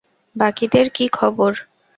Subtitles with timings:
[0.35, 1.51] বাকিদের কী খবর?